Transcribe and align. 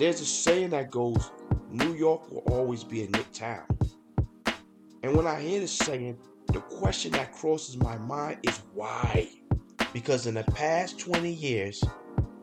There's 0.00 0.22
a 0.22 0.24
saying 0.24 0.70
that 0.70 0.90
goes, 0.90 1.30
New 1.70 1.92
York 1.92 2.32
will 2.32 2.42
always 2.50 2.82
be 2.82 3.02
a 3.02 3.08
Knick 3.10 3.30
town. 3.34 3.66
And 5.02 5.14
when 5.14 5.26
I 5.26 5.38
hear 5.38 5.60
this 5.60 5.76
saying, 5.76 6.16
the 6.46 6.60
question 6.60 7.12
that 7.12 7.34
crosses 7.34 7.76
my 7.76 7.98
mind 7.98 8.38
is 8.42 8.62
why? 8.72 9.28
Because 9.92 10.26
in 10.26 10.32
the 10.32 10.44
past 10.54 10.98
20 10.98 11.30
years, 11.30 11.84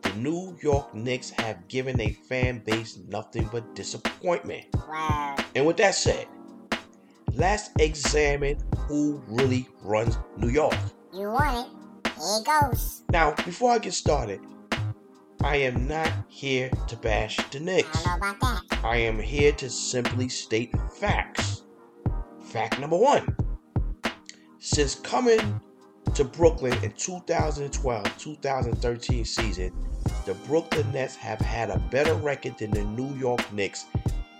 the 0.02 0.12
New 0.12 0.56
York 0.62 0.94
Knicks 0.94 1.30
have 1.30 1.66
given 1.66 2.00
a 2.00 2.12
fan 2.12 2.60
base 2.60 2.96
nothing 3.08 3.48
but 3.50 3.74
disappointment. 3.74 4.66
Wow. 4.88 5.34
And 5.56 5.66
with 5.66 5.78
that 5.78 5.96
said, 5.96 6.28
let's 7.32 7.70
examine 7.80 8.56
who 8.86 9.20
really 9.26 9.66
runs 9.82 10.16
New 10.36 10.50
York. 10.50 10.76
You 11.12 11.32
want 11.32 11.66
it. 11.66 12.12
Here 12.20 12.38
it 12.38 12.46
goes. 12.46 13.02
Now, 13.10 13.32
before 13.44 13.72
I 13.72 13.78
get 13.78 13.94
started, 13.94 14.40
I 15.42 15.56
am 15.56 15.86
not 15.86 16.12
here 16.28 16.70
to 16.88 16.96
bash 16.96 17.36
the 17.50 17.60
Knicks. 17.60 18.04
don't 18.04 18.20
know 18.20 18.30
about 18.30 18.40
that. 18.40 18.84
I 18.84 18.96
am 18.96 19.20
here 19.20 19.52
to 19.52 19.70
simply 19.70 20.28
state 20.28 20.74
facts. 20.98 21.62
Fact 22.42 22.80
number 22.80 22.96
one 22.96 23.36
Since 24.58 24.96
coming 24.96 25.60
to 26.14 26.24
Brooklyn 26.24 26.76
in 26.82 26.92
2012 26.92 28.18
2013 28.18 29.24
season, 29.24 29.72
the 30.26 30.34
Brooklyn 30.34 30.90
Nets 30.92 31.14
have 31.16 31.40
had 31.40 31.70
a 31.70 31.78
better 31.78 32.14
record 32.14 32.58
than 32.58 32.72
the 32.72 32.82
New 32.82 33.14
York 33.16 33.52
Knicks 33.52 33.84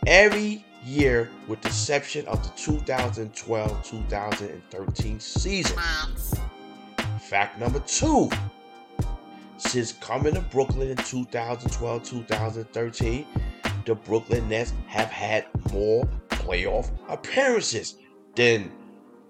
every 0.07 0.65
year, 0.85 1.31
with 1.47 1.61
the 1.61 1.69
exception 1.69 2.27
of 2.27 2.43
the 2.43 2.51
2012 2.61 3.85
2013 3.85 5.21
season. 5.21 5.79
Fact 7.21 7.61
number 7.61 7.81
two. 7.81 8.31
Since 9.59 9.95
coming 9.95 10.35
to 10.35 10.41
Brooklyn 10.41 10.89
in 10.91 10.97
2012 10.97 12.05
2013, 12.05 13.27
the 13.85 13.95
Brooklyn 13.95 14.49
Nets 14.49 14.73
have 14.87 15.09
had 15.09 15.47
more 15.73 16.09
playoff 16.29 16.91
appearances 17.09 17.97
than 18.37 18.71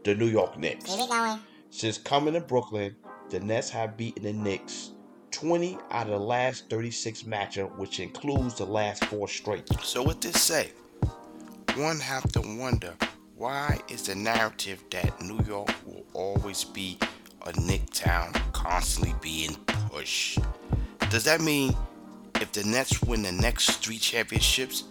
the 0.04 0.14
New 0.14 0.26
York 0.26 0.58
Knicks. 0.58 0.84
Keep 0.84 1.00
it 1.00 1.08
going. 1.08 1.40
Since 1.70 1.98
coming 1.98 2.34
to 2.34 2.40
Brooklyn, 2.40 2.94
the 3.30 3.40
Nets 3.40 3.70
have 3.70 3.96
beaten 3.96 4.24
the 4.24 4.32
Knicks 4.32 4.92
20 5.30 5.78
out 5.90 6.06
of 6.06 6.12
the 6.12 6.18
last 6.18 6.68
36 6.68 7.22
matchups, 7.22 7.76
which 7.78 8.00
includes 8.00 8.54
the 8.56 8.66
last 8.66 9.04
four 9.06 9.28
straight. 9.28 9.68
So, 9.82 10.02
with 10.02 10.20
this 10.20 10.42
say? 10.42 10.72
One 11.74 12.00
have 12.00 12.30
to 12.32 12.40
wonder 12.40 12.94
why 13.36 13.78
is 13.88 14.06
the 14.06 14.14
narrative 14.14 14.82
that 14.90 15.20
New 15.22 15.40
York 15.46 15.70
will 15.86 16.04
always 16.12 16.64
be 16.64 16.98
a 17.48 17.60
Knick 17.60 17.88
town 17.90 18.32
constantly 18.52 19.14
being 19.22 19.54
pushed? 19.66 20.38
Does 21.10 21.24
that 21.24 21.40
mean 21.40 21.74
if 22.36 22.52
the 22.52 22.62
Nets 22.64 23.02
win 23.02 23.22
the 23.22 23.32
next 23.32 23.82
three 23.82 23.98
championships 23.98 24.84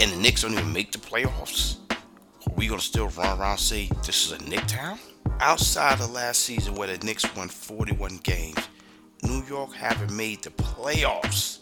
and 0.00 0.10
the 0.10 0.16
Knicks 0.16 0.42
don't 0.42 0.52
even 0.52 0.72
make 0.72 0.90
the 0.90 0.98
playoffs, 0.98 1.76
are 1.90 2.54
we 2.56 2.66
gonna 2.66 2.80
still 2.80 3.08
run 3.10 3.38
around 3.38 3.52
and 3.52 3.60
say 3.60 3.88
this 4.04 4.26
is 4.26 4.32
a 4.32 4.44
Knick 4.48 4.66
town? 4.66 4.98
Outside 5.38 6.00
of 6.00 6.10
last 6.10 6.40
season 6.40 6.74
where 6.74 6.88
the 6.88 7.04
Knicks 7.06 7.24
won 7.36 7.48
41 7.48 8.18
games, 8.24 8.58
New 9.22 9.44
York 9.44 9.72
haven't 9.74 10.14
made 10.14 10.42
the 10.42 10.50
playoffs 10.50 11.58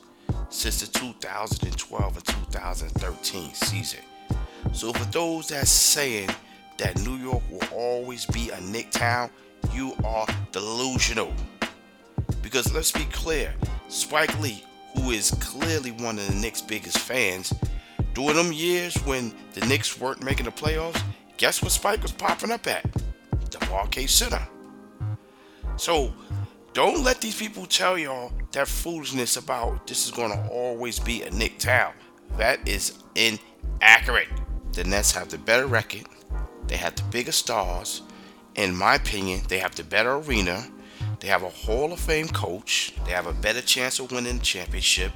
since 0.48 0.81
the 0.81 0.87
2012 0.87 2.17
and 2.17 2.25
2013 2.25 3.55
season. 3.55 4.00
So 4.72 4.93
for 4.93 5.05
those 5.11 5.48
that's 5.48 5.70
saying 5.70 6.31
that 6.78 6.98
New 7.03 7.17
York 7.17 7.43
will 7.50 7.62
always 7.72 8.25
be 8.27 8.50
a 8.50 8.61
Knick 8.62 8.91
town, 8.91 9.31
you 9.79 9.95
are 10.05 10.27
delusional. 10.51 11.33
Because 12.43 12.75
let's 12.75 12.91
be 12.91 13.05
clear, 13.12 13.55
Spike 13.89 14.37
Lee, 14.41 14.65
who 14.97 15.12
is 15.12 15.31
clearly 15.41 15.93
one 15.93 16.19
of 16.19 16.27
the 16.27 16.34
Knicks' 16.34 16.61
biggest 16.61 16.98
fans, 16.98 17.55
during 18.12 18.34
them 18.34 18.53
years 18.53 18.97
when 19.05 19.33
the 19.55 19.65
Knicks 19.67 20.01
weren't 20.01 20.25
making 20.25 20.47
the 20.47 20.51
playoffs, 20.51 21.01
guess 21.37 21.62
what 21.62 21.71
Spike 21.71 22.03
was 22.03 22.11
popping 22.11 22.51
up 22.51 22.67
at? 22.67 22.83
The 23.53 23.65
Barclays 23.71 24.11
Center. 24.11 24.44
So 25.77 26.12
don't 26.72 27.05
let 27.05 27.21
these 27.21 27.39
people 27.39 27.65
tell 27.65 27.97
y'all 27.97 28.33
that 28.50 28.66
foolishness 28.66 29.37
about 29.37 29.87
this 29.87 30.06
is 30.06 30.10
going 30.10 30.33
to 30.33 30.49
always 30.49 30.99
be 30.99 31.22
a 31.22 31.31
Knick 31.31 31.60
town. 31.60 31.93
That 32.37 32.66
is 32.66 32.99
inaccurate. 33.15 34.28
The 34.72 34.83
Nets 34.83 35.12
have 35.12 35.28
the 35.28 35.39
better 35.39 35.69
record. 35.69 36.06
They 36.66 36.77
have 36.77 36.97
the 36.97 37.05
bigger 37.05 37.33
stars. 37.33 38.03
In 38.59 38.75
my 38.75 38.97
opinion, 38.97 39.41
they 39.47 39.61
have 39.61 39.77
the 39.77 39.85
better 39.85 40.15
arena. 40.15 40.67
They 41.21 41.29
have 41.29 41.45
a 41.45 41.49
Hall 41.49 41.93
of 41.93 42.01
Fame 42.01 42.27
coach. 42.27 42.93
They 43.05 43.13
have 43.13 43.29
a 43.29 43.33
better 43.33 43.61
chance 43.61 44.01
of 44.01 44.11
winning 44.11 44.39
the 44.39 44.45
championship. 44.45 45.13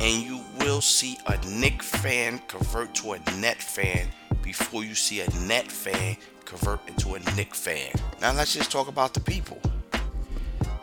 And 0.00 0.24
you 0.24 0.40
will 0.58 0.80
see 0.80 1.16
a 1.28 1.38
Knick 1.46 1.84
fan 1.84 2.40
convert 2.48 2.92
to 2.96 3.12
a 3.12 3.20
Net 3.38 3.62
fan 3.62 4.08
before 4.42 4.82
you 4.82 4.96
see 4.96 5.20
a 5.20 5.30
Net 5.46 5.70
fan 5.70 6.16
convert 6.44 6.80
into 6.88 7.14
a 7.14 7.20
Knick 7.36 7.54
fan. 7.54 7.92
Now 8.20 8.32
let's 8.32 8.54
just 8.54 8.72
talk 8.72 8.88
about 8.88 9.14
the 9.14 9.20
people. 9.20 9.60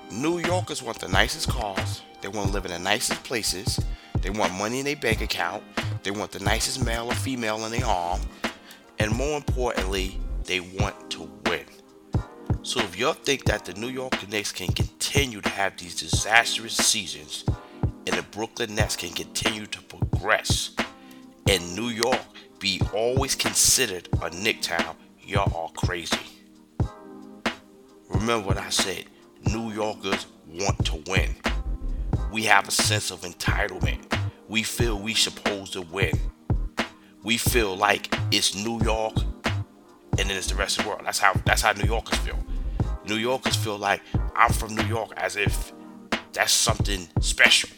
New 0.09 0.39
Yorkers 0.39 0.81
want 0.81 1.00
the 1.00 1.09
nicest 1.09 1.50
cars. 1.50 2.03
They 2.22 2.29
want 2.29 2.47
to 2.47 2.53
live 2.53 2.63
in 2.63 2.72
the 2.72 2.79
nicest 2.79 3.22
places. 3.25 3.81
They 4.22 4.29
want 4.29 4.53
money 4.53 4.79
in 4.79 4.85
their 4.85 4.95
bank 4.95 5.19
account. 5.19 5.62
They 6.03 6.12
want 6.12 6.31
the 6.31 6.39
nicest 6.39 6.85
male 6.85 7.07
or 7.07 7.16
female 7.16 7.66
in 7.66 7.74
their 7.74 7.85
arm. 7.85 8.22
And 8.97 9.12
more 9.12 9.35
importantly, 9.35 10.18
they 10.45 10.62
want 10.62 11.09
to. 11.12 11.29
So 12.67 12.81
if 12.81 12.97
y'all 12.97 13.13
think 13.13 13.45
that 13.45 13.63
the 13.63 13.73
New 13.75 13.88
York 13.88 14.28
Knicks 14.28 14.51
can 14.51 14.67
continue 14.67 15.39
to 15.39 15.47
have 15.47 15.78
these 15.78 15.95
disastrous 15.95 16.75
seasons 16.75 17.45
and 17.81 18.17
the 18.17 18.23
Brooklyn 18.23 18.75
Nets 18.75 18.97
can 18.97 19.11
continue 19.11 19.66
to 19.67 19.81
progress 19.83 20.72
and 21.47 21.77
New 21.77 21.88
York 21.88 22.19
be 22.59 22.81
always 22.94 23.35
considered 23.35 24.09
a 24.22 24.29
Knick 24.31 24.61
town, 24.61 24.97
y'all 25.22 25.56
are 25.56 25.72
crazy. 25.77 26.19
Remember 28.09 28.45
what 28.45 28.57
I 28.57 28.67
said. 28.67 29.06
New 29.45 29.72
Yorkers 29.72 30.25
want 30.50 30.85
to 30.88 31.01
win. 31.09 31.38
We 32.33 32.44
have 32.44 32.67
a 32.67 32.72
sense 32.72 33.11
of 33.11 33.22
entitlement. 33.22 34.13
We 34.50 34.63
feel 34.63 35.00
we 35.00 35.13
supposed 35.13 35.72
to 35.72 35.83
win. 35.83 36.19
We 37.23 37.38
feel 37.38 37.77
like 37.77 38.13
it's 38.29 38.56
New 38.56 38.81
York 38.83 39.16
and 40.17 40.29
then 40.29 40.35
it's 40.35 40.47
the 40.47 40.56
rest 40.56 40.79
of 40.79 40.83
the 40.83 40.89
world. 40.89 41.03
That's 41.06 41.19
how 41.19 41.31
that's 41.45 41.61
how 41.61 41.72
New 41.72 41.88
Yorkers 41.88 42.19
feel. 42.19 42.38
New 43.07 43.16
Yorkers 43.16 43.56
feel 43.56 43.78
like 43.78 44.01
I'm 44.35 44.51
from 44.51 44.75
New 44.75 44.85
York 44.85 45.13
as 45.18 45.35
if 45.35 45.72
that's 46.34 46.51
something 46.51 47.07
special. 47.22 47.69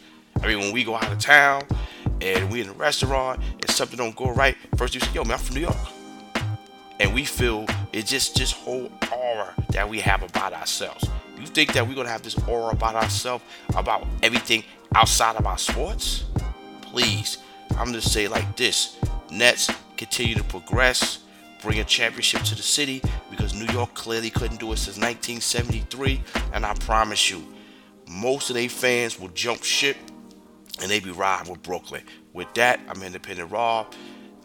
I 0.42 0.46
mean, 0.48 0.58
when 0.58 0.72
we 0.72 0.84
go 0.84 0.96
out 0.96 1.10
of 1.10 1.18
town 1.18 1.62
and 2.20 2.50
we 2.50 2.60
in 2.60 2.68
a 2.68 2.72
restaurant 2.72 3.40
and 3.60 3.70
something 3.70 3.96
don't 3.96 4.16
go 4.16 4.30
right, 4.32 4.56
first 4.76 4.94
you 4.94 5.00
say, 5.00 5.12
"Yo, 5.14 5.24
man, 5.24 5.34
I'm 5.34 5.38
from 5.38 5.54
New 5.54 5.62
York," 5.62 5.76
and 6.98 7.14
we 7.14 7.24
feel 7.24 7.66
it 7.92 8.06
just 8.06 8.36
just 8.36 8.54
whole 8.54 8.90
aura 9.12 9.54
that 9.70 9.88
we 9.88 10.00
have 10.00 10.22
about 10.22 10.52
ourselves. 10.52 11.04
You 11.38 11.46
think 11.46 11.72
that 11.72 11.86
we're 11.86 11.94
gonna 11.94 12.10
have 12.10 12.22
this 12.22 12.36
aura 12.46 12.72
about 12.72 12.94
ourselves 12.94 13.44
about 13.74 14.06
everything 14.22 14.64
outside 14.94 15.36
of 15.36 15.46
our 15.46 15.58
sports? 15.58 16.24
Please, 16.82 17.38
I'm 17.70 17.86
gonna 17.86 18.00
say 18.00 18.28
like 18.28 18.56
this: 18.56 18.96
Nets 19.30 19.70
continue 19.96 20.34
to 20.34 20.44
progress, 20.44 21.18
bring 21.62 21.80
a 21.80 21.84
championship 21.84 22.42
to 22.42 22.54
the 22.54 22.62
city 22.62 23.02
because 23.30 23.54
New 23.54 23.70
York 23.72 23.94
clearly 23.94 24.30
couldn't 24.30 24.60
do 24.60 24.72
it 24.72 24.78
since 24.78 24.96
1973, 24.96 26.22
and 26.52 26.64
I 26.64 26.74
promise 26.74 27.30
you, 27.30 27.42
most 28.08 28.50
of 28.50 28.56
their 28.56 28.68
fans 28.68 29.20
will 29.20 29.28
jump 29.28 29.62
ship 29.62 29.96
and 30.80 30.90
they 30.90 31.00
be 31.00 31.10
riding 31.10 31.50
with 31.50 31.62
Brooklyn. 31.62 32.02
With 32.32 32.52
that, 32.54 32.80
I'm 32.88 33.02
Independent 33.02 33.50
Rob, 33.50 33.92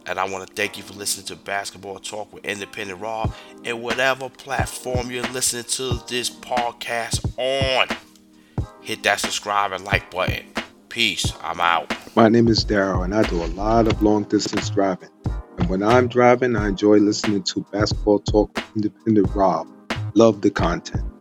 and 0.06 0.20
I 0.20 0.28
want 0.30 0.48
to 0.48 0.54
thank 0.54 0.78
you 0.78 0.84
for 0.84 0.94
listening 0.94 1.26
to 1.28 1.36
Basketball 1.36 2.00
Talk 2.00 2.32
with 2.34 2.46
Independent 2.46 3.00
Rob 3.00 3.34
and 3.64 3.82
whatever 3.82 4.30
platform 4.30 5.10
you're 5.10 5.24
listening 5.28 5.64
to 5.64 6.04
this 6.08 6.30
podcast 6.30 7.26
on. 7.38 7.88
Hit 8.82 9.04
that 9.04 9.20
subscribe 9.20 9.72
and 9.72 9.84
like 9.84 10.12
button. 10.12 10.46
Peace. 10.90 11.34
I'm 11.42 11.60
out. 11.60 11.94
My 12.16 12.30
name 12.30 12.48
is 12.48 12.64
Daryl, 12.64 13.04
and 13.04 13.14
I 13.14 13.24
do 13.24 13.44
a 13.44 13.48
lot 13.48 13.88
of 13.88 14.02
long 14.02 14.24
distance 14.24 14.70
driving. 14.70 15.10
When 15.68 15.82
I'm 15.82 16.08
driving, 16.08 16.56
I 16.56 16.68
enjoy 16.68 16.98
listening 16.98 17.42
to 17.44 17.66
Basketball 17.72 18.20
Talk 18.20 18.62
Independent 18.76 19.34
Rob. 19.34 19.68
Love 20.14 20.42
the 20.42 20.52
content. 20.52 21.15